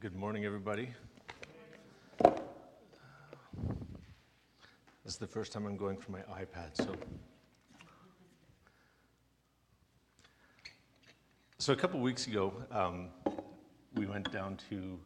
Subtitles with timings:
[0.00, 0.90] Good morning, everybody.
[2.22, 2.34] This
[5.06, 6.94] is the first time I'm going for my iPad, so.
[11.58, 13.08] So a couple weeks ago, um,
[13.96, 15.00] we went down to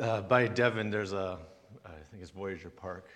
[0.00, 0.88] uh, by Devon.
[0.88, 1.40] There's a,
[1.84, 3.08] I think it's Voyageur Park,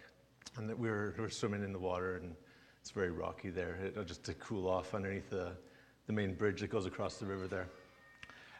[0.57, 2.35] and that we were, we were swimming in the water, and
[2.81, 5.53] it's very rocky there, it, just to cool off underneath the,
[6.09, 7.69] the main bridge that goes across the river there.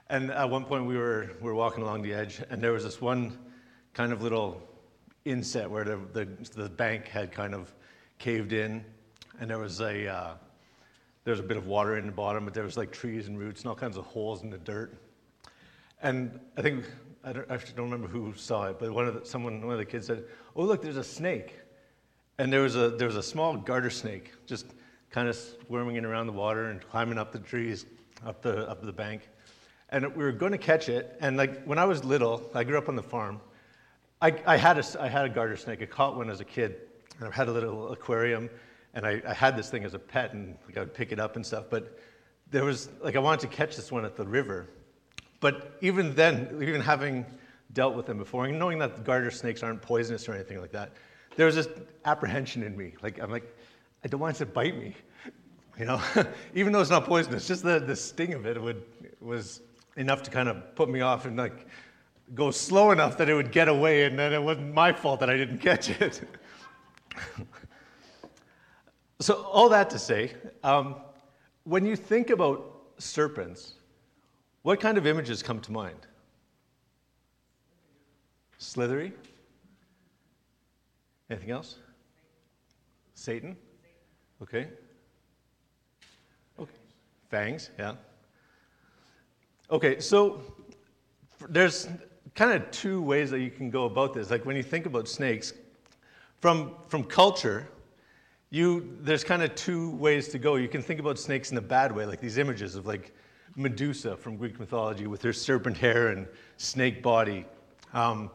[0.09, 2.85] And at one point, we were, we were walking along the edge, and there was
[2.85, 3.37] this one
[3.93, 4.63] kind of little
[5.25, 6.25] inset where the, the,
[6.55, 7.75] the bank had kind of
[8.19, 8.85] caved in,
[9.41, 10.35] and there was a uh,
[11.25, 13.37] there was a bit of water in the bottom, but there was like trees and
[13.37, 14.97] roots and all kinds of holes in the dirt.
[16.01, 16.85] And I think
[17.25, 19.79] I don't, I don't remember who saw it, but one of the, someone one of
[19.79, 20.23] the kids said,
[20.55, 21.59] "Oh, look, there's a snake,"
[22.39, 24.67] and there was a there was a small garter snake just
[25.11, 27.87] kind of squirming in around the water and climbing up the trees,
[28.25, 29.29] up the up the bank
[29.91, 31.17] and we were going to catch it.
[31.21, 33.41] And like when I was little, I grew up on the farm.
[34.21, 35.83] I, I, had, a, I had a garter snake.
[35.83, 36.77] I caught one as a kid,
[37.19, 38.49] and I had a little aquarium,
[38.95, 41.21] and I, I had this thing as a pet, and like, I would pick it
[41.21, 41.67] up and stuff.
[41.71, 41.99] But
[42.51, 44.69] there was like I wanted to catch this one at the river,
[45.41, 47.27] but even then, even having
[47.73, 50.93] dealt with them before, and knowing that garter snakes aren't poisonous or anything like that,
[51.37, 51.69] there was this
[52.07, 52.95] apprehension in me.
[53.03, 53.55] Like I'm like,
[54.03, 54.95] I don't want it to bite me,
[55.79, 56.01] you know,
[56.55, 57.47] even though it's not poisonous.
[57.47, 58.83] Just the, the sting of it would
[59.21, 59.61] was
[59.97, 61.67] enough to kind of put me off and like
[62.35, 65.31] go slow enough that it would get away, and then it wasn't my fault that
[65.31, 66.23] I didn't catch it.
[69.21, 70.97] so, all that to say, um,
[71.65, 73.75] when you think about serpents,
[74.63, 76.07] what kind of images come to mind?
[78.59, 79.13] Slithery?
[81.31, 81.77] Anything else?
[83.15, 83.57] Satan?
[84.43, 84.69] Okay.
[86.59, 86.73] Okay.
[87.31, 87.95] Fangs, yeah.
[89.69, 90.41] Okay, so
[91.49, 91.89] there's
[92.37, 94.31] kind of two ways that you can go about this.
[94.31, 95.55] Like when you think about snakes,
[96.41, 97.67] from, from culture,
[98.51, 100.55] you, there's kind of two ways to go.
[100.55, 103.13] You can think about snakes in a bad way, like these images of like
[103.57, 107.45] Medusa from Greek mythology with her serpent hair and snake body.
[107.93, 108.31] Um,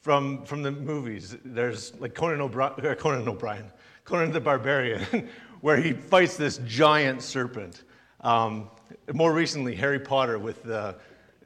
[0.00, 3.70] from, from the movies, there's like Conan, O'Bri- Conan O'Brien,
[4.04, 5.28] Conan the Barbarian,
[5.60, 7.84] where he fights this giant serpent.
[8.22, 8.70] Um,
[9.12, 10.96] more recently, Harry Potter with the,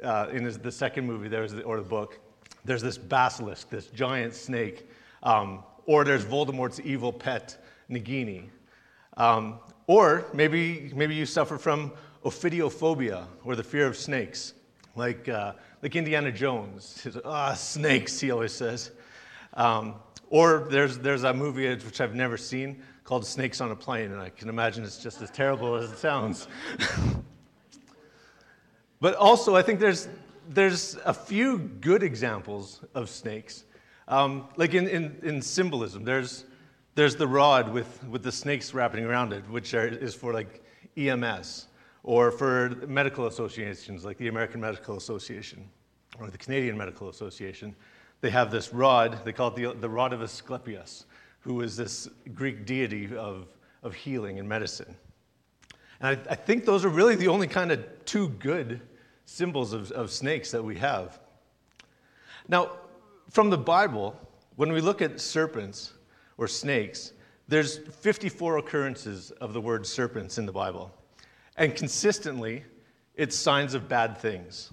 [0.02, 2.20] uh, in his, the second movie, there's the, or the book,
[2.64, 4.88] there's this basilisk, this giant snake,
[5.22, 8.44] um, or there's Voldemort's evil pet, Nagini.
[9.16, 11.92] Um, or maybe, maybe you suffer from
[12.24, 14.54] ophidiophobia, or the fear of snakes,
[14.96, 17.06] like, uh, like Indiana Jones.
[17.24, 18.90] Ah, snakes, he always says.
[19.54, 19.94] Um,
[20.30, 24.20] or there's, there's a movie which I've never seen called Snakes on a Plane, and
[24.20, 26.46] I can imagine it's just as terrible as it sounds.
[29.00, 30.08] but also, I think there's,
[30.46, 33.64] there's a few good examples of snakes.
[34.08, 36.44] Um, like in, in, in symbolism, there's,
[36.96, 40.62] there's the rod with, with the snakes wrapping around it, which are, is for like
[40.98, 41.68] EMS,
[42.02, 45.66] or for medical associations like the American Medical Association
[46.20, 47.74] or the Canadian Medical Association.
[48.20, 51.06] They have this rod, they call it the, the rod of Asclepius,
[51.40, 53.46] who is this Greek deity of,
[53.82, 54.94] of healing and medicine.
[56.00, 58.80] And I, I think those are really the only kind of two good
[59.24, 61.18] symbols of, of snakes that we have.
[62.48, 62.72] Now,
[63.30, 64.18] from the Bible,
[64.56, 65.92] when we look at serpents
[66.38, 67.12] or snakes,
[67.46, 70.90] there's 54 occurrences of the word serpents in the Bible.
[71.56, 72.64] And consistently,
[73.14, 74.70] it's signs of bad things.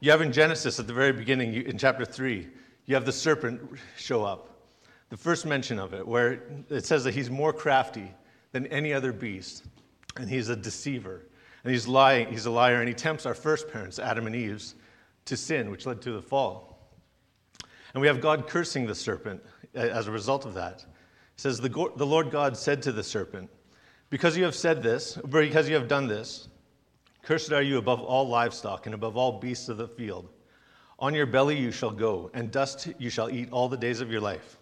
[0.00, 2.48] You have in Genesis at the very beginning, in chapter 3,
[2.86, 3.60] you have the serpent
[3.96, 4.57] show up
[5.10, 8.12] the first mention of it, where it says that he's more crafty
[8.52, 9.64] than any other beast,
[10.16, 11.24] and he's a deceiver,
[11.64, 14.62] and he's lying, he's a liar, and he tempts our first parents, Adam and Eve,
[15.24, 16.78] to sin, which led to the fall.
[17.94, 19.42] And we have God cursing the serpent
[19.74, 20.80] as a result of that.
[20.80, 23.50] It says, The, the Lord God said to the serpent,
[24.10, 26.48] Because you have said this, because you have done this,
[27.22, 30.28] cursed are you above all livestock and above all beasts of the field.
[30.98, 34.10] On your belly you shall go, and dust you shall eat all the days of
[34.10, 34.58] your life.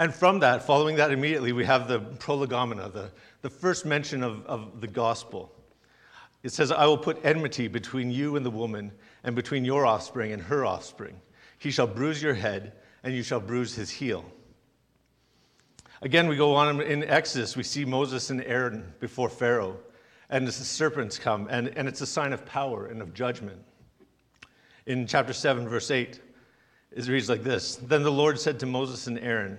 [0.00, 3.10] And from that, following that immediately, we have the prolegomena, the,
[3.42, 5.52] the first mention of, of the gospel.
[6.42, 8.92] It says, I will put enmity between you and the woman,
[9.24, 11.20] and between your offspring and her offspring.
[11.58, 12.72] He shall bruise your head,
[13.04, 14.24] and you shall bruise his heel.
[16.00, 19.76] Again, we go on in Exodus, we see Moses and Aaron before Pharaoh,
[20.30, 23.62] and the serpents come, and, and it's a sign of power and of judgment.
[24.86, 26.18] In chapter 7, verse 8,
[26.92, 29.58] it reads like this Then the Lord said to Moses and Aaron,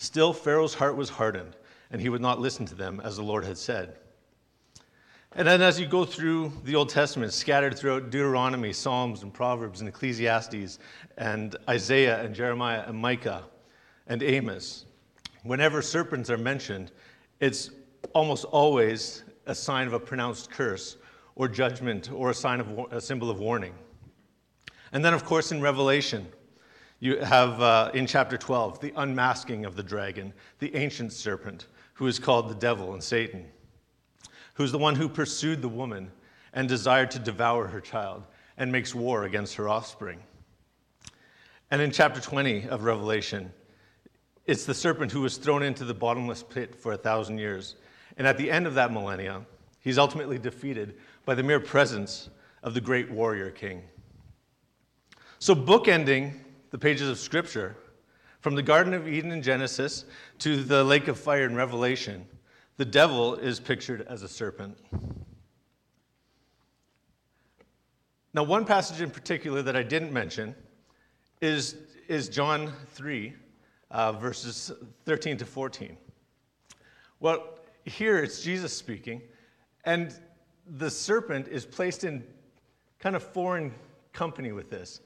[0.00, 1.56] Still, Pharaoh's heart was hardened,
[1.90, 3.98] and he would not listen to them, as the Lord had said.
[5.32, 9.80] And then as you go through the Old Testament, scattered throughout Deuteronomy, Psalms, and Proverbs,
[9.80, 10.78] and Ecclesiastes,
[11.18, 13.44] and Isaiah, and Jeremiah, and Micah,
[14.06, 14.86] and Amos,
[15.42, 16.92] whenever serpents are mentioned,
[17.40, 17.68] it's
[18.14, 20.96] almost always a sign of a pronounced curse
[21.34, 23.74] or judgment or a sign of a symbol of warning.
[24.92, 26.26] And then, of course, in Revelation,
[27.00, 32.06] you have uh, in chapter 12 the unmasking of the dragon, the ancient serpent, who
[32.06, 33.46] is called the devil and Satan
[34.60, 36.12] who's the one who pursued the woman
[36.52, 38.22] and desired to devour her child
[38.58, 40.20] and makes war against her offspring.
[41.70, 43.54] And in chapter 20 of Revelation,
[44.44, 47.76] it's the serpent who was thrown into the bottomless pit for a thousand years.
[48.18, 49.46] And at the end of that millennia,
[49.80, 52.28] he's ultimately defeated by the mere presence
[52.62, 53.82] of the great warrior king.
[55.38, 56.34] So, bookending
[56.70, 57.76] the pages of Scripture,
[58.40, 60.04] from the Garden of Eden in Genesis
[60.38, 62.26] to the lake of fire in Revelation,
[62.76, 64.78] the devil is pictured as a serpent.
[68.32, 70.54] Now, one passage in particular that I didn't mention
[71.40, 71.76] is,
[72.08, 73.34] is John 3,
[73.90, 74.72] uh, verses
[75.04, 75.96] 13 to 14.
[77.18, 79.20] Well, here it's Jesus speaking,
[79.84, 80.14] and
[80.66, 82.24] the serpent is placed in
[83.00, 83.74] kind of foreign
[84.12, 85.00] company with this.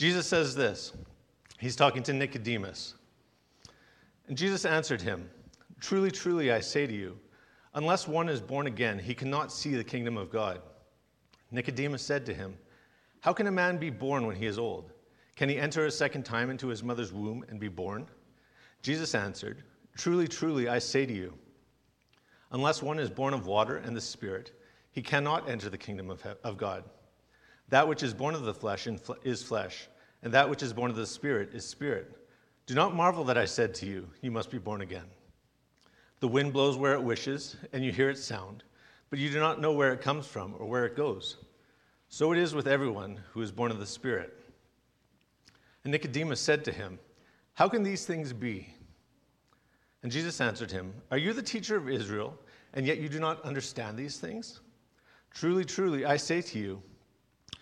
[0.00, 0.94] Jesus says this
[1.58, 2.94] He's talking to Nicodemus.
[4.28, 5.28] And Jesus answered him,
[5.78, 7.18] Truly, truly, I say to you,
[7.74, 10.62] unless one is born again, he cannot see the kingdom of God.
[11.50, 12.56] Nicodemus said to him,
[13.20, 14.90] How can a man be born when he is old?
[15.36, 18.06] Can he enter a second time into his mother's womb and be born?
[18.80, 19.64] Jesus answered,
[19.98, 21.34] Truly, truly, I say to you,
[22.52, 24.52] unless one is born of water and the Spirit,
[24.92, 26.84] he cannot enter the kingdom of, God.
[27.70, 28.88] That which is born of the flesh
[29.24, 29.88] is flesh,
[30.22, 32.16] and that which is born of the Spirit is spirit.
[32.66, 35.06] Do not marvel that I said to you, You must be born again.
[36.18, 38.64] The wind blows where it wishes, and you hear its sound,
[39.08, 41.38] but you do not know where it comes from or where it goes.
[42.08, 44.36] So it is with everyone who is born of the Spirit.
[45.84, 46.98] And Nicodemus said to him,
[47.54, 48.74] How can these things be?
[50.02, 52.36] And Jesus answered him, Are you the teacher of Israel,
[52.74, 54.60] and yet you do not understand these things?
[55.32, 56.82] Truly, truly, I say to you,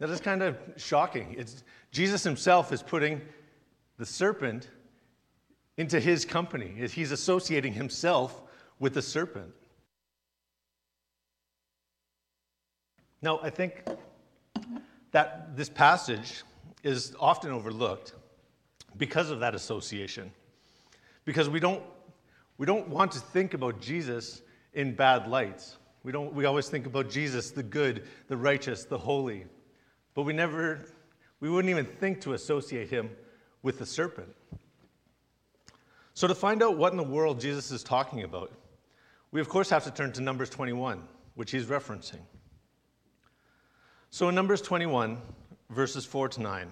[0.00, 1.36] That is kind of shocking.
[1.38, 1.62] It's,
[1.92, 3.20] Jesus himself is putting
[3.98, 4.68] the serpent
[5.76, 6.74] into his company.
[6.88, 8.42] He's associating himself
[8.78, 9.52] with the serpent.
[13.20, 13.84] Now, I think
[15.12, 16.44] that this passage
[16.82, 18.14] is often overlooked
[18.96, 20.32] because of that association.
[21.26, 21.82] Because we don't,
[22.56, 24.40] we don't want to think about Jesus
[24.72, 25.76] in bad lights.
[26.04, 29.44] We, don't, we always think about Jesus, the good, the righteous, the holy.
[30.14, 30.84] But we never,
[31.40, 33.10] we wouldn't even think to associate him
[33.62, 34.28] with the serpent.
[36.14, 38.52] So, to find out what in the world Jesus is talking about,
[39.30, 41.02] we of course have to turn to Numbers 21,
[41.34, 42.20] which he's referencing.
[44.10, 45.18] So, in Numbers 21,
[45.70, 46.70] verses 4 to 9,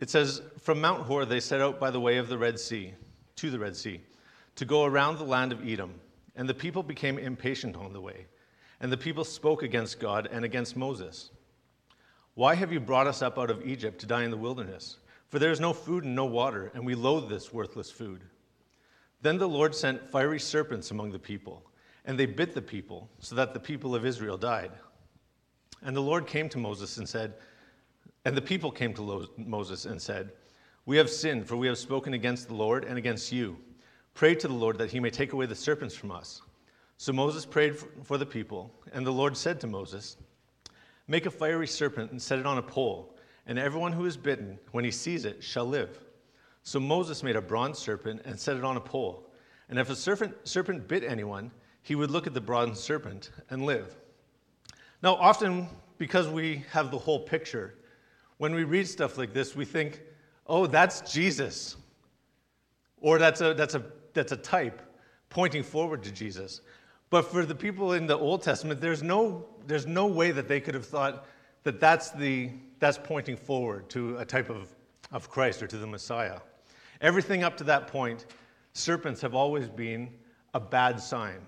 [0.00, 2.92] it says, From Mount Hor they set out by the way of the Red Sea,
[3.36, 4.00] to the Red Sea,
[4.56, 5.94] to go around the land of Edom.
[6.34, 8.26] And the people became impatient on the way.
[8.80, 11.30] And the people spoke against God and against Moses.
[12.34, 14.98] Why have you brought us up out of Egypt to die in the wilderness?
[15.28, 18.22] For there is no food and no water, and we loathe this worthless food.
[19.20, 21.62] Then the Lord sent fiery serpents among the people,
[22.04, 24.72] and they bit the people, so that the people of Israel died.
[25.82, 27.34] And the Lord came to Moses and said,
[28.24, 30.30] and the people came to Moses and said,
[30.86, 33.56] We have sinned, for we have spoken against the Lord and against you.
[34.14, 36.42] Pray to the Lord that he may take away the serpents from us.
[36.98, 40.16] So Moses prayed for the people, and the Lord said to Moses,
[41.12, 43.14] Make a fiery serpent and set it on a pole
[43.46, 45.98] and everyone who is bitten, when he sees it, shall live.
[46.62, 49.30] So Moses made a bronze serpent and set it on a pole.
[49.68, 51.50] And if a serpent, serpent bit anyone,
[51.82, 53.94] he would look at the bronze serpent and live.
[55.02, 57.74] Now, often, because we have the whole picture,
[58.38, 60.00] when we read stuff like this, we think,
[60.46, 61.76] oh, that's Jesus.
[63.02, 64.80] Or that's a, that's a, that's a type
[65.28, 66.62] pointing forward to Jesus.
[67.10, 70.60] But for the people in the Old Testament, there's no, there's no way that they
[70.60, 71.26] could have thought
[71.64, 74.74] that that's, the, that's pointing forward to a type of,
[75.12, 76.40] of Christ or to the Messiah.
[77.00, 78.26] Everything up to that point,
[78.72, 80.10] serpents have always been
[80.54, 81.40] a bad sign.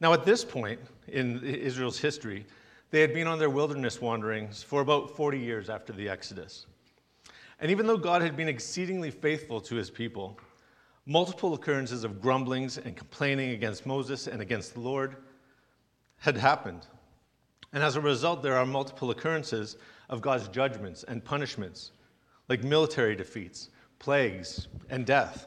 [0.00, 2.46] Now, at this point in Israel's history,
[2.90, 6.66] they had been on their wilderness wanderings for about 40 years after the Exodus.
[7.60, 10.38] And even though God had been exceedingly faithful to his people,
[11.06, 15.16] multiple occurrences of grumblings and complaining against Moses and against the Lord
[16.18, 16.86] had happened.
[17.72, 19.76] And as a result, there are multiple occurrences
[20.08, 21.92] of God's judgments and punishments,
[22.48, 25.46] like military defeats, plagues, and death.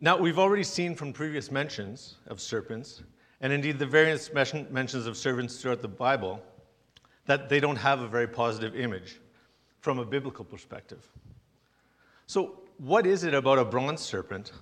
[0.00, 3.02] Now, we've already seen from previous mentions of serpents,
[3.40, 6.42] and indeed the various mentions of serpents throughout the Bible,
[7.26, 9.20] that they don't have a very positive image
[9.80, 11.06] from a biblical perspective.
[12.26, 14.52] So, what is it about a bronze serpent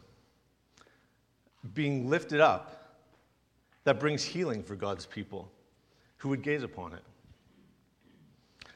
[1.74, 2.77] being lifted up
[3.84, 5.50] that brings healing for God's people
[6.18, 7.02] who would gaze upon it?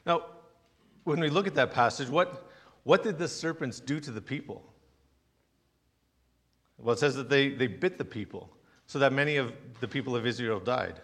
[0.05, 0.25] Now,
[1.03, 2.49] when we look at that passage, what,
[2.83, 4.63] what did the serpents do to the people?
[6.77, 8.49] Well, it says that they, they bit the people
[8.87, 11.01] so that many of the people of Israel died.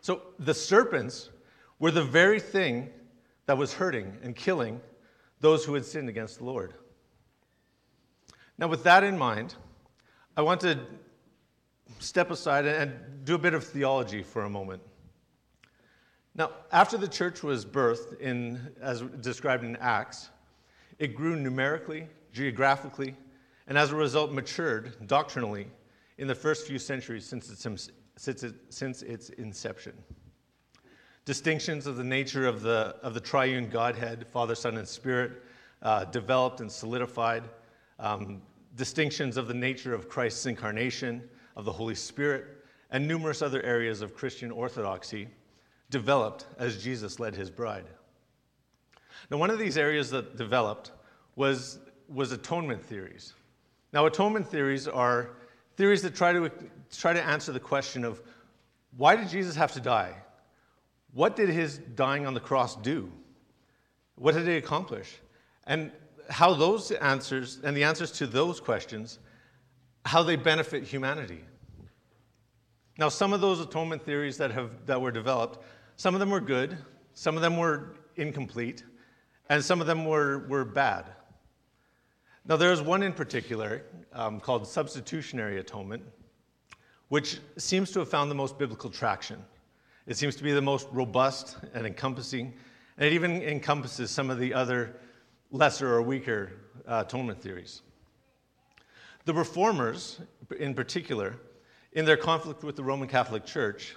[0.00, 1.30] So the serpents
[1.78, 2.90] were the very thing
[3.46, 4.80] that was hurting and killing
[5.40, 6.74] those who had sinned against the Lord.
[8.58, 9.54] Now, with that in mind,
[10.36, 10.78] I want to
[11.98, 12.92] step aside and
[13.24, 14.82] do a bit of theology for a moment.
[16.34, 20.30] Now, after the church was birthed, in, as described in Acts,
[20.98, 23.14] it grew numerically, geographically,
[23.66, 25.66] and as a result matured doctrinally
[26.18, 29.92] in the first few centuries since its, since its inception.
[31.24, 35.42] Distinctions of the nature of the, of the triune Godhead, Father, Son, and Spirit,
[35.82, 37.44] uh, developed and solidified.
[37.98, 38.42] Um,
[38.76, 42.44] distinctions of the nature of Christ's incarnation, of the Holy Spirit,
[42.90, 45.28] and numerous other areas of Christian orthodoxy
[45.90, 47.86] developed as Jesus led his bride.
[49.30, 50.92] Now, one of these areas that developed
[51.36, 51.78] was,
[52.08, 53.32] was atonement theories.
[53.92, 55.30] Now, atonement theories are
[55.76, 56.50] theories that try to,
[56.96, 58.20] try to answer the question of
[58.96, 60.14] why did Jesus have to die?
[61.14, 63.10] What did his dying on the cross do?
[64.16, 65.10] What did he accomplish?
[65.66, 65.92] And
[66.28, 69.18] how those answers, and the answers to those questions,
[70.04, 71.44] how they benefit humanity.
[72.98, 75.64] Now, some of those atonement theories that, have, that were developed,
[75.96, 76.76] some of them were good,
[77.14, 78.84] some of them were incomplete,
[79.48, 81.06] and some of them were, were bad.
[82.44, 86.02] Now, there is one in particular um, called substitutionary atonement,
[87.08, 89.42] which seems to have found the most biblical traction.
[90.06, 92.52] It seems to be the most robust and encompassing,
[92.96, 94.96] and it even encompasses some of the other
[95.50, 96.52] lesser or weaker
[96.86, 97.82] uh, atonement theories.
[99.24, 100.20] The reformers,
[100.58, 101.36] in particular,
[101.92, 103.94] in their conflict with the Roman Catholic Church,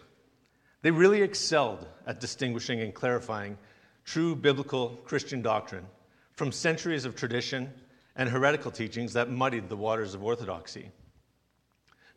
[0.81, 3.57] they really excelled at distinguishing and clarifying
[4.03, 5.85] true biblical Christian doctrine
[6.33, 7.73] from centuries of tradition
[8.15, 10.91] and heretical teachings that muddied the waters of orthodoxy.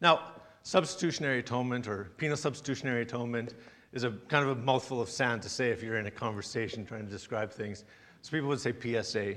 [0.00, 0.20] Now,
[0.62, 3.54] substitutionary atonement or penal substitutionary atonement
[3.92, 6.84] is a kind of a mouthful of sand to say if you're in a conversation
[6.84, 7.84] trying to describe things.
[8.20, 9.36] So people would say PSA.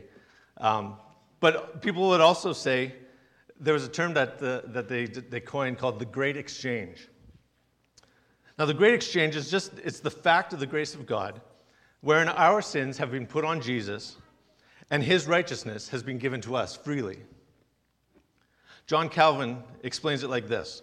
[0.57, 0.97] Um,
[1.39, 2.93] but people would also say
[3.61, 7.07] there was a term that, the, that they, they coined called the Great Exchange.
[8.57, 11.39] Now, the Great Exchange is just, it's the fact of the grace of God,
[12.01, 14.17] wherein our sins have been put on Jesus
[14.89, 17.19] and his righteousness has been given to us freely.
[18.87, 20.81] John Calvin explains it like this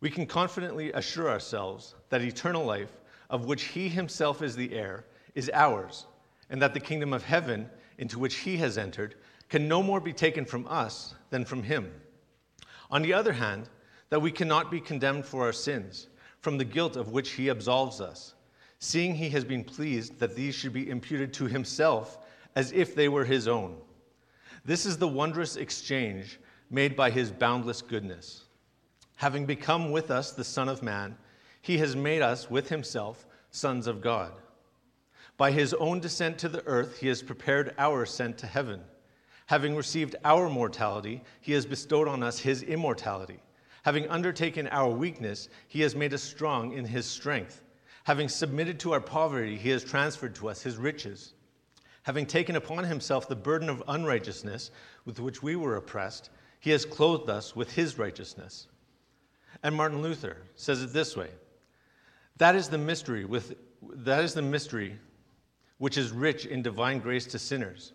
[0.00, 2.92] We can confidently assure ourselves that eternal life,
[3.30, 5.04] of which he himself is the heir,
[5.34, 6.06] is ours,
[6.50, 7.68] and that the kingdom of heaven,
[7.98, 9.16] into which he has entered,
[9.48, 11.92] can no more be taken from us than from him.
[12.90, 13.68] On the other hand,
[14.10, 16.08] that we cannot be condemned for our sins,
[16.40, 18.34] from the guilt of which he absolves us,
[18.78, 22.18] seeing he has been pleased that these should be imputed to himself
[22.54, 23.76] as if they were his own.
[24.64, 26.38] This is the wondrous exchange
[26.70, 28.44] made by his boundless goodness.
[29.16, 31.16] Having become with us the Son of Man,
[31.62, 34.32] he has made us with himself sons of God.
[35.36, 38.80] By his own descent to the earth, he has prepared our ascent to heaven.
[39.46, 43.40] Having received our mortality, he has bestowed on us his immortality.
[43.82, 47.62] Having undertaken our weakness, he has made us strong in his strength.
[48.04, 51.34] Having submitted to our poverty, he has transferred to us his riches
[52.04, 54.70] having taken upon himself the burden of unrighteousness
[55.04, 58.68] with which we were oppressed, he has clothed us with his righteousness.
[59.62, 61.30] And Martin Luther says it this way
[62.36, 64.98] That is the mystery with that is the mystery
[65.78, 67.92] which is rich in divine grace to sinners,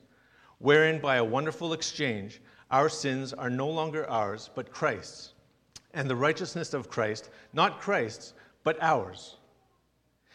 [0.59, 5.33] wherein by a wonderful exchange our sins are no longer ours but Christ's,
[5.93, 9.37] and the righteousness of Christ, not Christ's, but ours.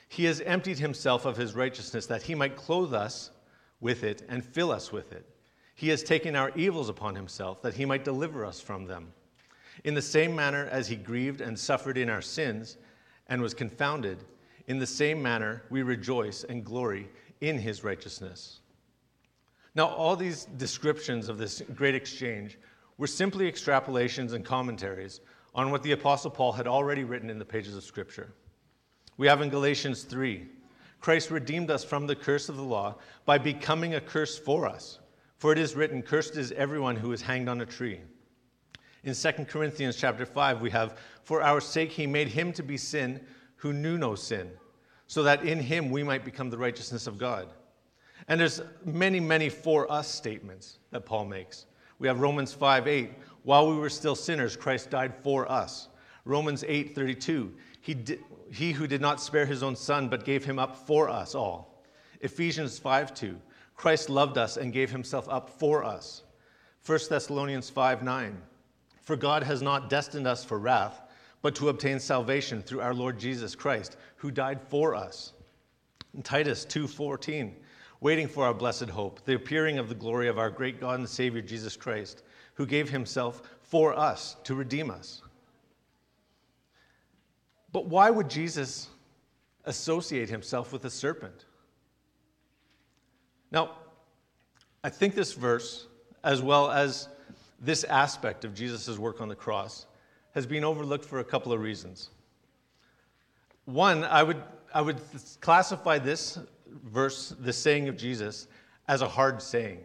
[0.09, 3.31] He has emptied himself of his righteousness that he might clothe us
[3.81, 5.29] with it and fill us with it.
[5.75, 9.13] He has taken our evils upon himself that he might deliver us from them.
[9.83, 12.77] In the same manner as he grieved and suffered in our sins
[13.29, 14.19] and was confounded,
[14.67, 17.09] in the same manner we rejoice and glory
[17.41, 18.61] in his righteousness.
[19.75, 22.59] Now, all these descriptions of this great exchange
[22.97, 25.21] were simply extrapolations and commentaries
[25.55, 28.33] on what the Apostle Paul had already written in the pages of Scripture.
[29.17, 30.49] We have in Galatians 3
[31.01, 35.01] Christ redeemed us from the curse of the law by becoming a curse for us.
[35.37, 38.01] For it is written, Cursed is everyone who is hanged on a tree.
[39.03, 42.79] In 2 Corinthians chapter 5, we have, For our sake he made him to be
[42.79, 43.21] sin
[43.57, 44.51] who knew no sin,
[45.07, 47.49] so that in him we might become the righteousness of God.
[48.29, 51.67] And there's many, many for us statements that Paul makes.
[51.99, 53.11] We have Romans 5 8,
[53.43, 55.89] while we were still sinners, Christ died for us.
[56.25, 57.97] Romans 8 32, he,
[58.51, 61.85] he who did not spare his own son, but gave him up for us all.
[62.23, 63.39] Ephesians 5 2,
[63.77, 66.23] Christ loved us and gave himself up for us.
[66.87, 68.41] 1 Thessalonians 5 9,
[69.03, 71.03] for God has not destined us for wrath,
[71.43, 75.35] but to obtain salvation through our Lord Jesus Christ, who died for us.
[76.15, 77.55] In Titus 2:14,
[78.05, 81.09] waiting for our blessed hope, the appearing of the glory of our great God and
[81.09, 85.23] Savior Jesus Christ, who gave himself for us to redeem us.
[87.73, 88.89] But why would Jesus
[89.65, 91.47] associate himself with a serpent?
[93.51, 93.71] Now,
[94.85, 95.87] I think this verse,
[96.23, 97.09] as well as
[97.59, 99.87] this aspect of Jesus' work on the cross,
[100.35, 102.11] has been overlooked for a couple of reasons.
[103.65, 104.43] One, I would,
[104.75, 105.01] I would
[105.41, 106.39] classify this
[106.83, 108.49] verse, the saying of Jesus,
[108.89, 109.81] as a hard saying.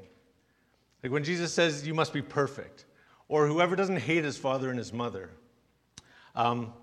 [1.03, 2.85] Like when Jesus says, You must be perfect,
[3.27, 5.31] or whoever doesn't hate his father and his mother.
[6.35, 6.73] Um,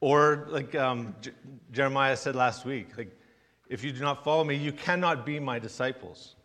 [0.00, 1.32] or like um, J-
[1.72, 3.14] Jeremiah said last week, like,
[3.68, 6.36] if you do not follow me, you cannot be my disciples.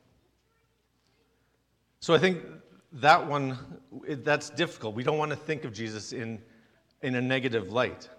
[1.99, 2.43] So I think
[2.93, 3.57] that one,
[4.07, 4.93] that's difficult.
[4.93, 6.41] We don't want to think of Jesus in,
[7.01, 8.09] in a negative light.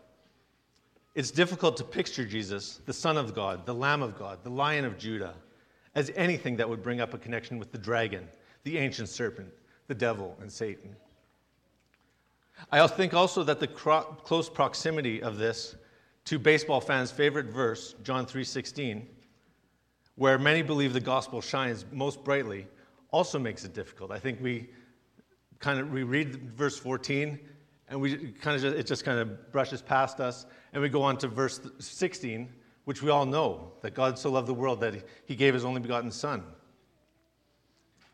[1.15, 4.85] It's difficult to picture Jesus, the Son of God, the Lamb of God, the Lion
[4.85, 5.35] of Judah,
[5.95, 8.29] as anything that would bring up a connection with the dragon,
[8.65, 9.49] the ancient serpent,
[9.87, 10.97] the devil, and Satan.
[12.73, 15.77] I also think also that the cro- close proximity of this
[16.25, 19.07] to baseball fans' favorite verse, John 3:16,
[20.17, 22.67] where many believe the gospel shines most brightly,
[23.11, 24.11] also makes it difficult.
[24.11, 24.71] I think we
[25.61, 27.39] kind of we read verse 14
[27.89, 31.03] and we kind of just, it just kind of brushes past us and we go
[31.03, 32.49] on to verse 16
[32.85, 34.95] which we all know that god so loved the world that
[35.27, 36.43] he gave his only begotten son.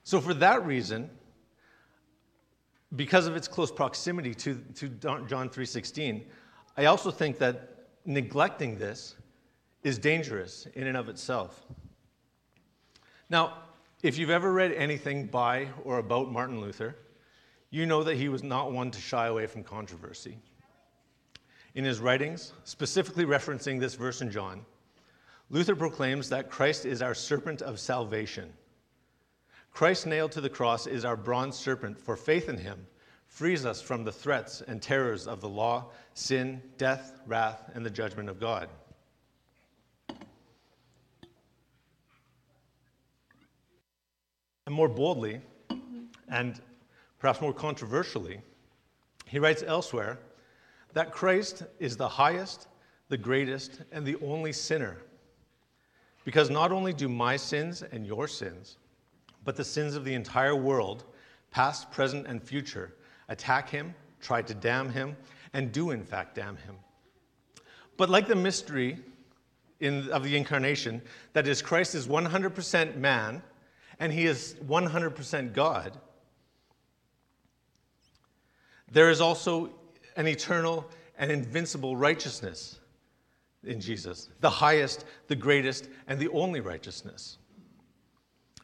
[0.02, 1.11] So for that reason
[2.96, 6.24] because of its close proximity to, to john 3.16
[6.76, 9.14] i also think that neglecting this
[9.83, 11.64] is dangerous in and of itself.
[13.28, 13.59] Now
[14.02, 16.96] if you've ever read anything by or about Martin Luther,
[17.70, 20.38] you know that he was not one to shy away from controversy.
[21.74, 24.64] In his writings, specifically referencing this verse in John,
[25.50, 28.52] Luther proclaims that Christ is our serpent of salvation.
[29.72, 32.87] Christ nailed to the cross is our bronze serpent, for faith in him
[33.30, 37.90] frees us from the threats and terrors of the law, sin, death, wrath, and the
[37.90, 38.68] judgment of God.
[44.66, 45.40] And more boldly,
[46.28, 46.61] and
[47.20, 48.40] perhaps more controversially,
[49.26, 50.18] he writes elsewhere
[50.92, 52.66] that Christ is the highest,
[53.09, 54.96] the greatest, and the only sinner.
[56.24, 58.78] Because not only do my sins and your sins,
[59.44, 61.04] but the sins of the entire world,
[61.50, 62.96] past, present, and future,
[63.28, 65.16] attack him, try to damn him,
[65.52, 66.76] and do in fact damn him.
[67.96, 68.98] But like the mystery
[69.80, 71.02] in, of the incarnation,
[71.35, 73.42] that is, Christ is 100% man
[73.98, 75.98] and he is 100% God,
[78.90, 79.70] there is also
[80.16, 82.81] an eternal and invincible righteousness
[83.64, 87.38] in Jesus, the highest, the greatest, and the only righteousness.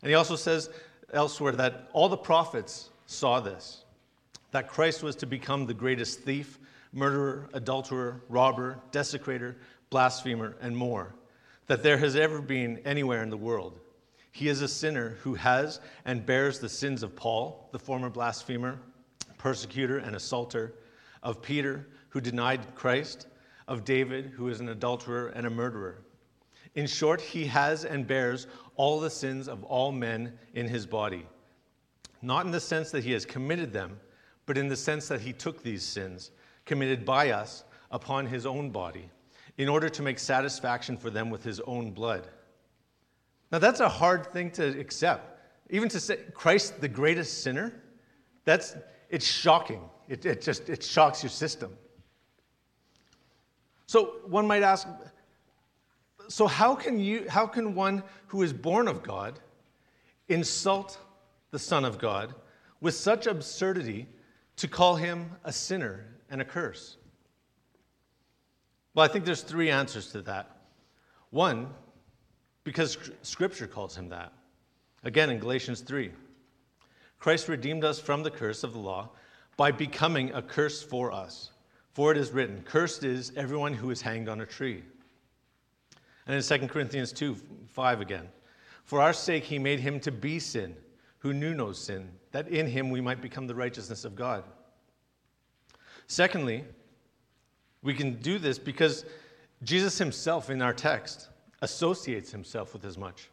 [0.02, 0.70] And he also says
[1.12, 3.84] elsewhere that all the prophets saw this
[4.52, 6.58] that Christ was to become the greatest thief,
[6.92, 9.56] murderer, adulterer, robber, desecrator,
[9.90, 11.14] blasphemer, and more
[11.66, 13.78] that there has ever been anywhere in the world.
[14.32, 18.78] He is a sinner who has and bears the sins of Paul, the former blasphemer,
[19.46, 20.74] persecutor, and assaulter,
[21.22, 23.28] of Peter, who denied Christ,
[23.68, 26.02] of David, who is an adulterer and a murderer.
[26.74, 31.24] In short, he has and bears all the sins of all men in his body.
[32.22, 34.00] Not in the sense that he has committed them,
[34.46, 36.32] but in the sense that he took these sins,
[36.64, 39.08] committed by us, upon his own body,
[39.58, 42.26] in order to make satisfaction for them with his own blood.
[43.52, 45.38] Now, that's a hard thing to accept.
[45.70, 47.80] Even to say Christ, the greatest sinner,
[48.44, 48.74] that's,
[49.10, 49.80] it's shocking.
[50.08, 51.76] It, it just, it shocks your system.
[53.86, 54.86] So one might ask,
[56.28, 59.38] so how can you, how can one who is born of God
[60.28, 60.98] insult
[61.50, 62.34] the Son of God
[62.80, 64.06] with such absurdity
[64.56, 66.96] to call him a sinner and a curse?
[68.94, 70.50] Well, I think there's three answers to that.
[71.30, 71.68] One,
[72.64, 74.32] because Scripture calls him that.
[75.04, 76.10] Again, in Galatians 3,
[77.26, 79.08] Christ redeemed us from the curse of the law
[79.56, 81.50] by becoming a curse for us.
[81.92, 84.84] For it is written, Cursed is everyone who is hanged on a tree.
[86.28, 87.36] And in 2 Corinthians 2
[87.66, 88.28] 5 again,
[88.84, 90.76] For our sake he made him to be sin,
[91.18, 94.44] who knew no sin, that in him we might become the righteousness of God.
[96.06, 96.62] Secondly,
[97.82, 99.04] we can do this because
[99.64, 103.30] Jesus himself in our text associates himself with as much.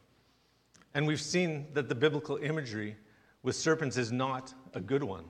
[0.95, 2.95] And we've seen that the biblical imagery
[3.43, 5.25] with serpents is not a good one.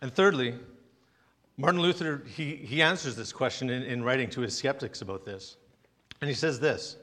[0.00, 0.54] And thirdly,
[1.56, 5.56] Martin Luther, he, he answers this question in, in writing to his skeptics about this.
[6.20, 6.96] And he says this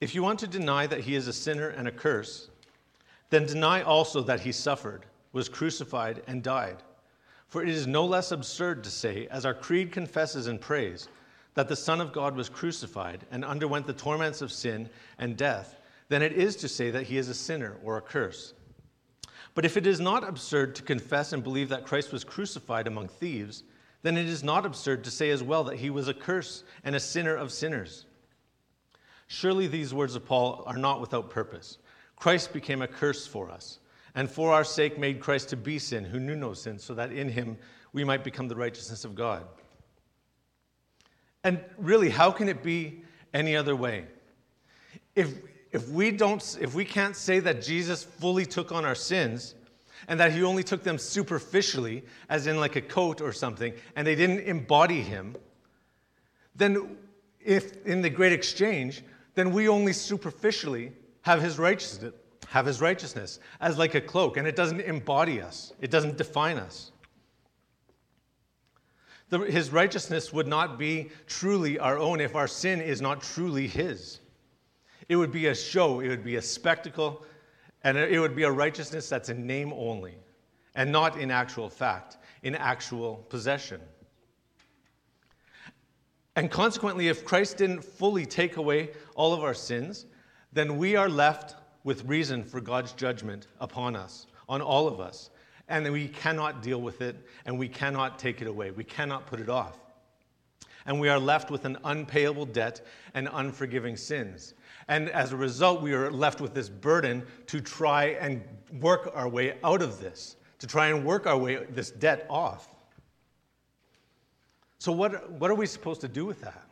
[0.00, 2.50] If you want to deny that he is a sinner and a curse,
[3.30, 6.82] then deny also that he suffered, was crucified, and died.
[7.48, 11.08] For it is no less absurd to say, as our creed confesses and prays,
[11.54, 15.79] that the Son of God was crucified and underwent the torments of sin and death,
[16.10, 18.52] than it is to say that he is a sinner or a curse.
[19.54, 23.08] But if it is not absurd to confess and believe that Christ was crucified among
[23.08, 23.62] thieves,
[24.02, 26.94] then it is not absurd to say as well that he was a curse and
[26.94, 28.06] a sinner of sinners.
[29.28, 31.78] Surely these words of Paul are not without purpose.
[32.16, 33.78] Christ became a curse for us,
[34.16, 37.12] and for our sake made Christ to be sin, who knew no sin, so that
[37.12, 37.56] in him
[37.92, 39.46] we might become the righteousness of God.
[41.44, 44.06] And really, how can it be any other way?
[45.14, 45.34] If,
[45.72, 49.54] if we don't if we can't say that Jesus fully took on our sins
[50.08, 54.06] and that he only took them superficially as in like a coat or something and
[54.06, 55.36] they didn't embody him
[56.54, 56.96] then
[57.40, 59.02] if in the great exchange
[59.34, 62.14] then we only superficially have his righteousness
[62.50, 65.72] have his righteousness as like a cloak and it doesn't embody us.
[65.80, 66.90] It doesn't define us.
[69.28, 73.68] The, his righteousness would not be truly our own if our sin is not truly
[73.68, 74.18] his
[75.10, 77.24] it would be a show, it would be a spectacle,
[77.82, 80.14] and it would be a righteousness that's in name only
[80.76, 83.80] and not in actual fact, in actual possession.
[86.36, 90.06] And consequently, if Christ didn't fully take away all of our sins,
[90.52, 95.30] then we are left with reason for God's judgment upon us, on all of us.
[95.66, 98.70] And we cannot deal with it and we cannot take it away.
[98.70, 99.76] We cannot put it off.
[100.86, 102.80] And we are left with an unpayable debt
[103.12, 104.54] and unforgiving sins.
[104.90, 108.42] And as a result, we are left with this burden to try and
[108.80, 112.68] work our way out of this, to try and work our way this debt off.
[114.78, 116.66] So, what, what are we supposed to do with that?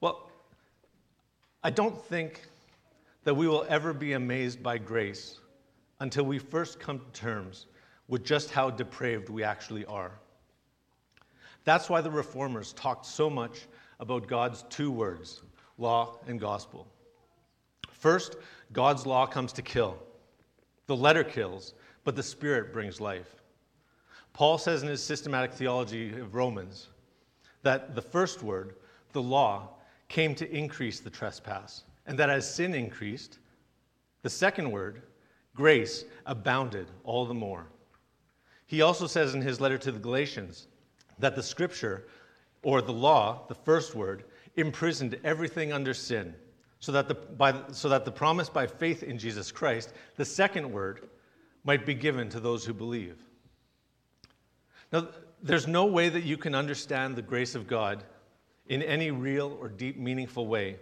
[0.00, 0.30] Well,
[1.64, 2.42] I don't think
[3.24, 5.40] that we will ever be amazed by grace
[5.98, 7.66] until we first come to terms
[8.06, 10.12] with just how depraved we actually are.
[11.64, 13.66] That's why the reformers talked so much
[14.00, 15.42] about God's two words,
[15.78, 16.86] law and gospel.
[17.90, 18.36] First,
[18.72, 19.98] God's law comes to kill.
[20.86, 23.42] The letter kills, but the spirit brings life.
[24.32, 26.88] Paul says in his systematic theology of Romans
[27.62, 28.76] that the first word,
[29.12, 29.70] the law,
[30.08, 33.38] came to increase the trespass, and that as sin increased,
[34.22, 35.02] the second word,
[35.54, 37.66] grace, abounded all the more.
[38.66, 40.68] He also says in his letter to the Galatians
[41.18, 42.06] that the scripture
[42.66, 44.24] or the law, the first word,
[44.56, 46.34] imprisoned everything under sin,
[46.80, 50.72] so that the, by, so that the promise by faith in Jesus Christ, the second
[50.72, 51.08] word,
[51.62, 53.22] might be given to those who believe.
[54.92, 55.06] Now,
[55.40, 58.02] there's no way that you can understand the grace of God
[58.66, 60.80] in any real or deep, meaningful way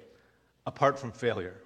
[0.64, 1.60] apart from failure.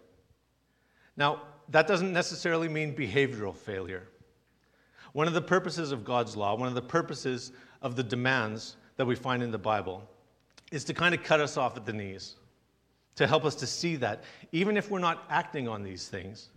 [1.17, 4.09] Now, that doesn't necessarily mean behavioral failure.
[5.13, 7.53] One of the purposes of God's law, one of the purposes
[7.83, 10.07] of the demands that we find in the Bible
[10.71, 12.37] is to kind of cut us off at the knees,
[13.15, 16.51] to help us to see that even if we're not acting on these things,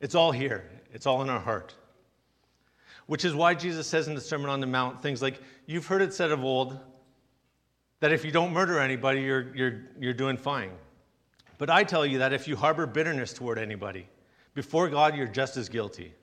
[0.00, 1.74] it's all here, it's all in our heart.
[3.06, 6.02] which is why Jesus says in the Sermon on the Mount things like, You've heard
[6.02, 6.78] it said of old
[8.00, 10.70] that if you don't murder anybody, you're, you're, you're doing fine.
[11.56, 14.06] But I tell you that if you harbor bitterness toward anybody,
[14.54, 16.14] before God, you're just as guilty.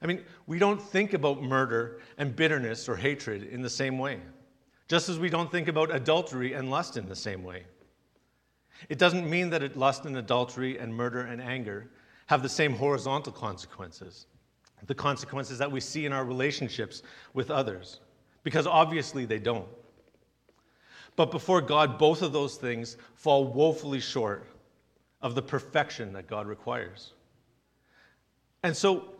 [0.00, 4.20] I mean, we don't think about murder and bitterness or hatred in the same way,
[4.88, 7.64] just as we don't think about adultery and lust in the same way.
[8.88, 11.90] It doesn't mean that lust and adultery and murder and anger
[12.26, 14.26] have the same horizontal consequences,
[14.86, 18.00] the consequences that we see in our relationships with others,
[18.42, 19.68] because obviously they don't.
[21.16, 24.46] But before God, both of those things fall woefully short
[25.22, 27.12] of the perfection that God requires.
[28.62, 29.14] And so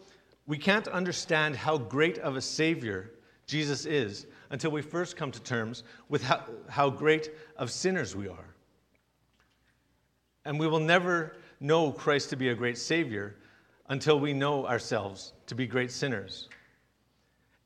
[0.46, 3.12] we can't understand how great of a Savior
[3.46, 8.28] Jesus is until we first come to terms with how, how great of sinners we
[8.28, 8.54] are.
[10.44, 13.36] And we will never know Christ to be a great Savior
[13.88, 16.48] until we know ourselves to be great sinners.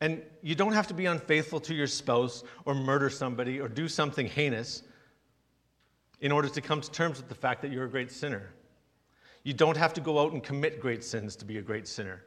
[0.01, 3.88] And you don't have to be unfaithful to your spouse or murder somebody or do
[3.88, 4.83] something heinous
[6.21, 8.51] in order to come to terms with the fact that you're a great sinner.
[9.43, 12.23] You don't have to go out and commit great sins to be a great sinner.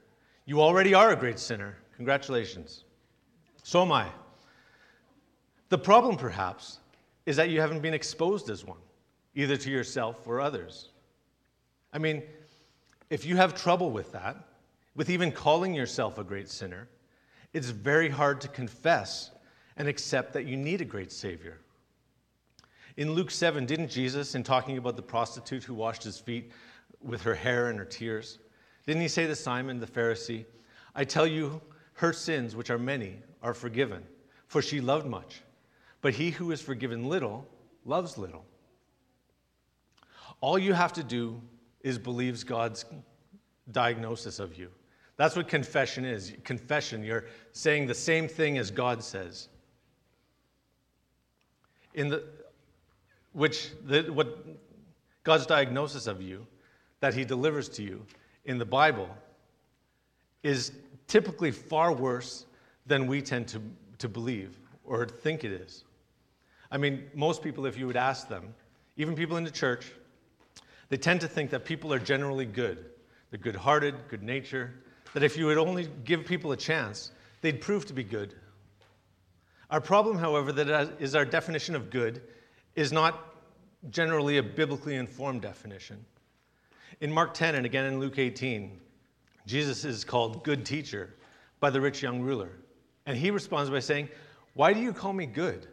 [0.46, 1.78] You already are a great sinner.
[1.96, 2.84] Congratulations.
[3.64, 4.08] So am I.
[5.72, 6.80] The problem, perhaps,
[7.26, 8.82] is that you haven't been exposed as one,
[9.36, 10.90] either to yourself or others.
[11.94, 12.24] I mean,
[13.10, 14.36] if you have trouble with that,
[14.98, 16.90] with even calling yourself a great sinner,
[17.54, 19.32] it's very hard to confess
[19.78, 21.58] and accept that you need a great Savior.
[22.98, 26.52] In Luke 7, didn't Jesus, in talking about the prostitute who washed his feet
[27.02, 28.40] with her hair and her tears,
[28.86, 30.44] didn't he say to Simon the Pharisee,
[30.96, 31.62] I tell you,
[31.94, 34.04] her sins, which are many, are forgiven,
[34.48, 35.44] for she loved much.
[36.02, 37.48] But he who is forgiven little
[37.86, 38.46] loves little.
[40.42, 41.40] All you have to do
[41.82, 42.86] is believe God's
[43.72, 44.70] diagnosis of you.
[45.18, 46.34] That's what confession is.
[46.44, 49.50] Confession, you're saying the same thing as God says.
[51.94, 52.24] In the,
[53.34, 54.46] which the, what
[55.24, 56.48] God's diagnosis of you
[57.02, 58.06] that He delivers to you
[58.46, 59.10] in the Bible
[60.42, 60.72] is
[61.08, 62.46] typically far worse
[62.88, 63.62] than we tend to,
[64.00, 65.84] to believe or think it is.
[66.72, 68.54] I mean, most people, if you would ask them,
[68.98, 69.92] even people in the church,
[70.90, 72.86] they tend to think that people are generally good.
[73.30, 77.62] They're good hearted, good natured, that if you would only give people a chance, they'd
[77.62, 78.36] prove to be good.
[79.70, 82.22] Our problem, however, that is our definition of good
[82.76, 83.36] is not
[83.90, 86.06] generally a biblically informed definition.
[87.00, 88.80] In Mark 10 and again in Luke 18,
[89.46, 91.16] Jesus is called good teacher
[91.60, 92.52] by the rich young ruler.
[93.06, 94.10] And he responds by saying,
[94.54, 95.68] Why do you call me good?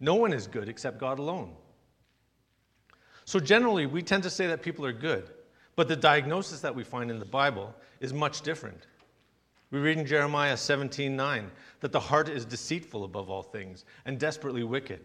[0.00, 1.54] No one is good except God alone.
[3.24, 5.30] So generally, we tend to say that people are good.
[5.76, 8.86] But the diagnosis that we find in the Bible is much different.
[9.70, 14.62] We read in Jeremiah 17:9 that the heart is deceitful above all things and desperately
[14.62, 15.04] wicked.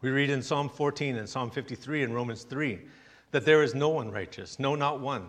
[0.00, 2.80] We read in Psalm 14 and Psalm 53 and Romans 3
[3.32, 5.28] that there is no one righteous, no, not one.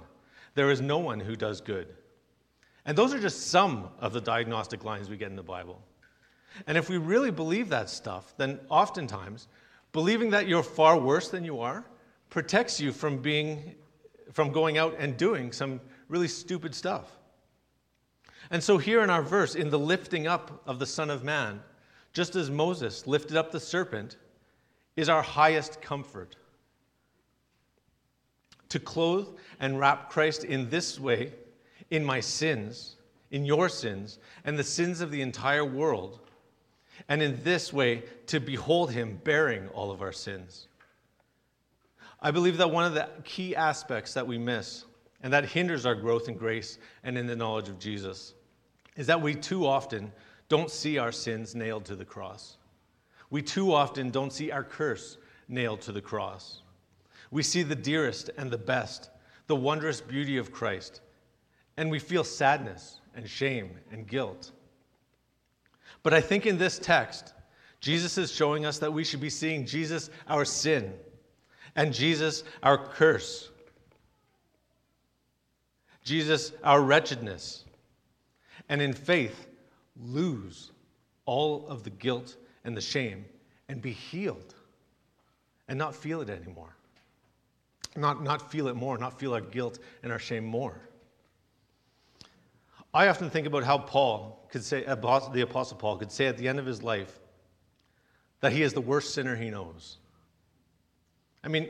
[0.56, 1.94] There is no one who does good.
[2.86, 5.82] And those are just some of the diagnostic lines we get in the Bible.
[6.66, 9.48] And if we really believe that stuff, then oftentimes
[9.92, 11.86] believing that you're far worse than you are
[12.30, 13.76] protects you from being
[14.34, 15.80] from going out and doing some
[16.10, 17.18] really stupid stuff.
[18.52, 21.62] And so, here in our verse, in the lifting up of the Son of Man,
[22.14, 24.18] just as Moses lifted up the serpent,
[24.96, 26.36] is our highest comfort.
[28.70, 29.28] To clothe
[29.60, 31.34] and wrap Christ in this way,
[31.90, 32.98] in my sins,
[33.32, 36.20] in your sins, and the sins of the entire world,
[37.10, 40.68] and in this way to behold him bearing all of our sins.
[42.22, 44.86] I believe that one of the key aspects that we miss
[45.22, 48.34] and that hinders our growth in grace and in the knowledge of Jesus
[48.96, 50.12] is that we too often
[50.50, 52.58] don't see our sins nailed to the cross.
[53.30, 55.18] We too often don't see our curse
[55.48, 56.62] nailed to the cross.
[57.30, 59.10] We see the dearest and the best,
[59.48, 61.02] the wondrous beauty of Christ,
[61.76, 64.52] and we feel sadness and shame and guilt.
[66.08, 67.34] But I think in this text,
[67.82, 70.94] Jesus is showing us that we should be seeing Jesus, our sin,
[71.76, 73.50] and Jesus, our curse.
[76.06, 77.66] Jesus, our wretchedness.
[78.70, 79.50] And in faith,
[80.02, 80.72] lose
[81.26, 83.26] all of the guilt and the shame
[83.68, 84.56] and be healed
[85.68, 86.74] and not feel it anymore.
[87.98, 90.80] Not, not feel it more, not feel our guilt and our shame more.
[92.94, 96.48] I often think about how Paul could say, the Apostle Paul could say at the
[96.48, 97.20] end of his life
[98.40, 99.98] that he is the worst sinner he knows.
[101.44, 101.70] I mean,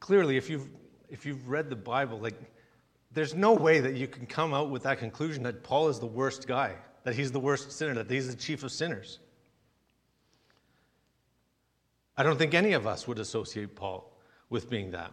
[0.00, 0.68] clearly, if you've,
[1.08, 2.34] if you've read the Bible, like,
[3.12, 6.06] there's no way that you can come out with that conclusion that Paul is the
[6.06, 6.74] worst guy,
[7.04, 9.18] that he's the worst sinner, that he's the chief of sinners.
[12.16, 14.12] I don't think any of us would associate Paul
[14.50, 15.12] with being that.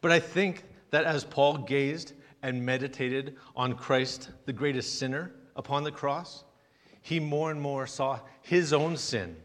[0.00, 5.82] But I think that as Paul gazed and meditated on Christ, the greatest sinner, upon
[5.82, 6.44] the cross,
[7.02, 9.36] he more and more saw his own sin,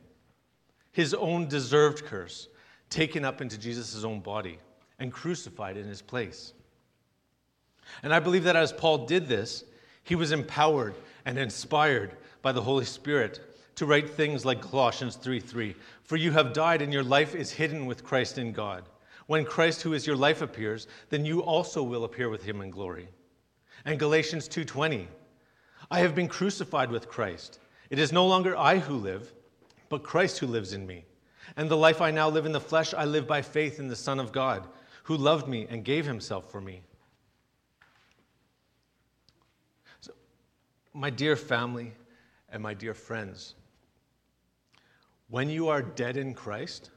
[0.91, 2.47] his own deserved curse,
[2.89, 4.59] taken up into Jesus' own body
[4.99, 6.53] and crucified in his place.
[8.03, 9.63] And I believe that as Paul did this,
[10.03, 10.95] he was empowered
[11.25, 13.39] and inspired by the Holy Spirit
[13.75, 17.85] to write things like Colossians 3:3, "For you have died and your life is hidden
[17.85, 18.89] with Christ in God.
[19.27, 22.69] When Christ who is your life appears, then you also will appear with him in
[22.69, 23.07] glory."
[23.85, 25.07] And Galatians 2:20,
[25.91, 27.59] "I have been crucified with Christ.
[27.89, 29.33] It is no longer I who live,
[29.89, 31.03] but Christ who lives in me.
[31.57, 33.95] And the life I now live in the flesh, I live by faith in the
[33.97, 34.69] Son of God,
[35.03, 36.81] who loved me and gave himself for me."
[39.99, 40.13] So,
[40.93, 41.93] my dear family
[42.47, 43.55] and my dear friends,
[45.27, 46.89] when you are dead in Christ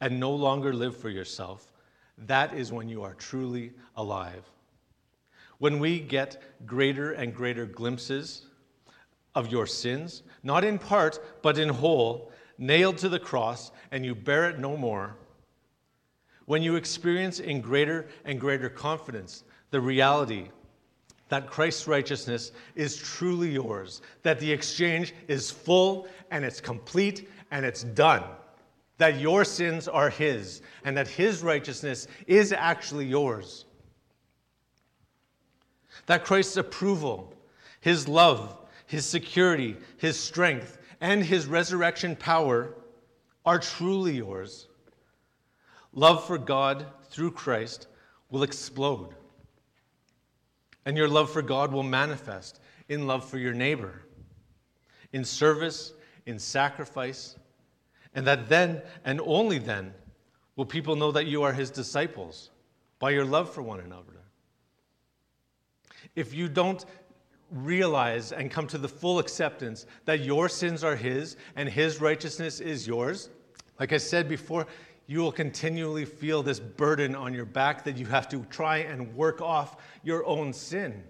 [0.00, 1.72] and no longer live for yourself,
[2.16, 4.48] that is when you are truly alive.
[5.58, 8.46] When we get greater and greater glimpses
[9.34, 14.14] of your sins, not in part, but in whole, nailed to the cross, and you
[14.14, 15.16] bear it no more,
[16.46, 20.48] when you experience in greater and greater confidence the reality
[21.28, 27.66] that Christ's righteousness is truly yours, that the exchange is full and it's complete and
[27.66, 28.22] it's done.
[28.96, 33.66] That your sins are His, and that His righteousness is actually yours.
[36.06, 37.34] That Christ's approval,
[37.80, 42.74] His love, His security, His strength, and His resurrection power
[43.44, 44.66] are truly yours.
[45.92, 47.86] Love for God through Christ
[48.30, 49.14] will explode.
[50.84, 54.02] And your love for God will manifest in love for your neighbor,
[55.12, 55.92] in service,
[56.26, 57.36] in sacrifice,
[58.14, 59.92] and that then and only then
[60.56, 62.50] will people know that you are his disciples
[62.98, 64.17] by your love for one another.
[66.18, 66.84] If you don't
[67.52, 72.58] realize and come to the full acceptance that your sins are his and his righteousness
[72.58, 73.30] is yours,
[73.78, 74.66] like I said before,
[75.06, 79.14] you will continually feel this burden on your back that you have to try and
[79.14, 81.04] work off your own sin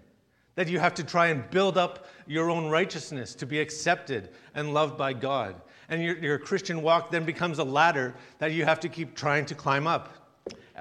[0.59, 4.73] that you have to try and build up your own righteousness to be accepted and
[4.73, 5.55] loved by God.
[5.87, 9.45] And your, your Christian walk then becomes a ladder that you have to keep trying
[9.45, 10.18] to climb up,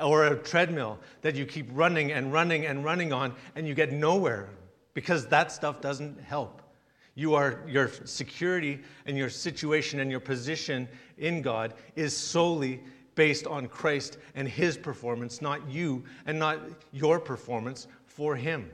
[0.03, 3.93] or a treadmill that you keep running and running and running on, and you get
[3.93, 4.49] nowhere
[4.95, 6.63] because that stuff doesn't help.
[7.15, 12.81] You are, your security and your situation and your position in God is solely
[13.17, 16.61] based on Christ and His performance, not you and not
[16.93, 18.71] your performance for Him.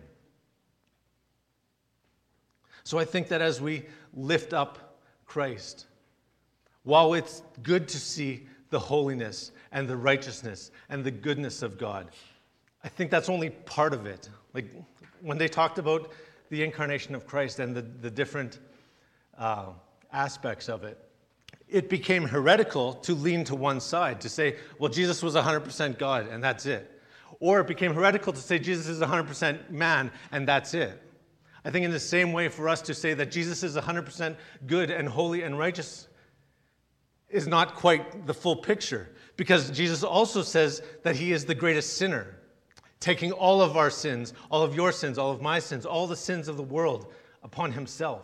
[2.84, 5.86] So I think that as we lift up Christ,
[6.82, 12.10] while it's good to see the holiness and the righteousness and the goodness of God,
[12.82, 14.30] I think that's only part of it.
[14.54, 14.70] Like
[15.20, 16.12] when they talked about
[16.48, 18.60] the incarnation of Christ and the, the different
[19.36, 19.66] uh,
[20.12, 20.98] aspects of it,
[21.68, 26.28] it became heretical to lean to one side, to say, well, Jesus was 100% God
[26.28, 26.90] and that's it.
[27.40, 31.02] Or it became heretical to say Jesus is 100% man and that's it.
[31.64, 34.90] I think, in the same way, for us to say that Jesus is 100% good
[34.90, 36.08] and holy and righteous
[37.34, 41.96] is not quite the full picture, because Jesus also says that he is the greatest
[41.96, 42.38] sinner,
[43.00, 46.16] taking all of our sins, all of your sins, all of my sins, all the
[46.16, 48.22] sins of the world upon himself,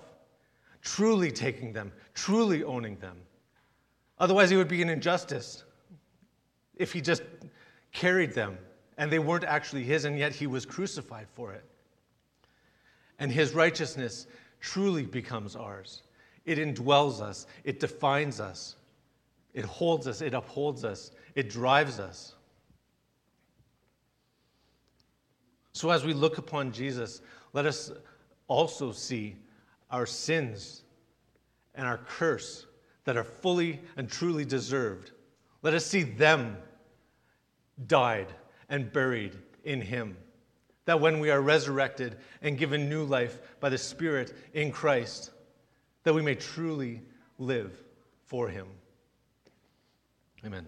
[0.82, 3.16] truly taking them, truly owning them.
[4.18, 5.64] Otherwise, it would be an injustice
[6.76, 7.22] if he just
[7.92, 8.56] carried them
[8.96, 11.64] and they weren't actually his, and yet he was crucified for it
[13.20, 14.26] and his righteousness
[14.60, 16.02] truly becomes ours.
[16.46, 18.74] It indwells us, it defines us,
[19.54, 22.34] it holds us, it upholds us, it drives us.
[25.72, 27.22] So, as we look upon Jesus,
[27.52, 27.90] let us
[28.48, 29.36] also see
[29.90, 30.82] our sins
[31.74, 32.66] and our curse
[33.04, 35.12] that are fully and truly deserved.
[35.62, 36.56] Let us see them
[37.86, 38.28] died
[38.68, 40.16] and buried in Him
[40.90, 45.30] that when we are resurrected and given new life by the Spirit in Christ,
[46.02, 47.02] that we may truly
[47.38, 47.72] live
[48.24, 48.66] for Him.
[50.44, 50.66] Amen.